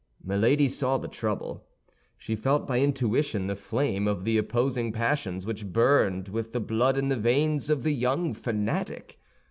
[0.23, 1.67] Milady saw the trouble.
[2.17, 6.97] She felt by intuition the flame of the opposing passions which burned with the blood
[6.97, 9.19] in the veins of the young fanatic.